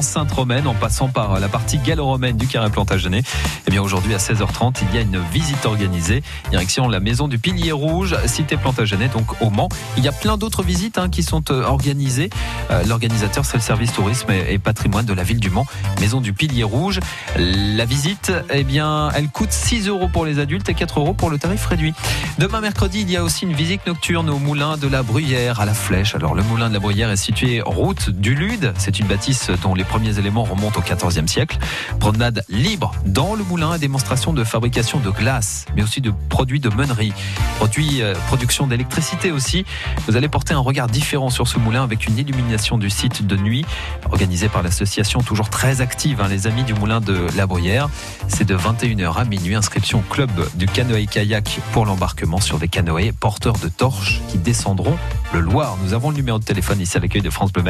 [0.00, 3.22] Orléans, Sainte-Romaine, en passant par la partie gallo-romaine du carré Plantagenet.
[3.66, 6.22] Eh bien, aujourd'hui, à 16h30, il y a une visite organisée.
[6.50, 9.68] Direction la maison du Pilier Rouge, cité Plantagenet, donc au Mans.
[9.96, 12.30] Il y a plein d'autres visites hein, qui sont euh, organisées.
[12.70, 15.66] Euh, l'organisateur, c'est le service tourisme et patrimoine de la ville du Mans,
[16.00, 17.00] maison du Pilier Rouge.
[17.36, 21.30] La visite, eh bien, elle coûte 6 euros pour les adultes et 4 euros pour
[21.30, 21.94] le tarif réduit.
[22.38, 25.66] Demain, mercredi, il y a aussi une visite nocturne au moulin de la Bruyère à
[25.66, 26.14] la Flèche.
[26.14, 28.72] Alors, le moulin de la Bruyère est situé route du Lude.
[28.78, 31.58] C'est une bâtisse dont les premiers éléments remontent au XIVe siècle.
[31.98, 36.60] Promenade libre dans le moulin et démonstration de fabrication de glace, mais aussi de produits
[36.60, 37.12] de meunerie,
[37.56, 39.64] produits, euh, production d'électricité aussi.
[40.06, 43.36] Vous allez porter un regard différent sur ce moulin avec une illumination du site de
[43.36, 43.66] nuit
[44.04, 47.88] organisée par l'association toujours très active, hein, les Amis du Moulin de la Bruyère.
[48.28, 49.56] C'est de 21h à minuit.
[49.56, 54.96] Inscription club du canoë kayak pour l'embarquement sur des canoës porteurs de torches qui descendront
[55.32, 55.76] le Loir.
[55.82, 57.62] Nous avons le numéro de téléphone ici à l'accueil de France Bleu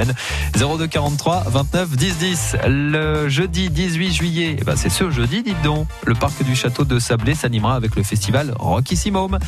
[0.55, 2.56] 02 43 29 10 10.
[2.66, 5.87] Le jeudi 18 juillet, eh ben c'est ce jeudi, dites donc.
[6.04, 9.38] Le parc du château de Sablé s'animera avec le festival Rockysimum.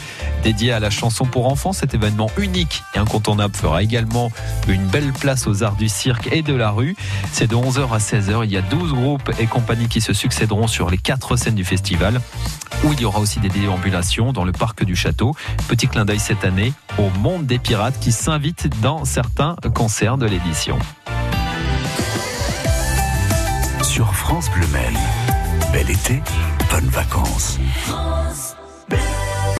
[0.42, 4.30] Dédié à la chanson pour enfants, cet événement unique et incontournable fera également
[4.68, 6.96] une belle place aux arts du cirque et de la rue.
[7.32, 8.44] C'est de 11h à 16h.
[8.44, 11.64] Il y a 12 groupes et compagnies qui se succéderont sur les quatre scènes du
[11.64, 12.20] festival
[12.84, 15.34] où il y aura aussi des déambulations dans le parc du château.
[15.68, 20.26] Petit clin d'œil cette année au monde des pirates qui s'invite dans certains concerts de
[20.26, 20.78] l'édition.
[23.82, 24.66] Sur France Bleu
[25.72, 26.22] Bel été,
[26.70, 27.58] bonnes vacances.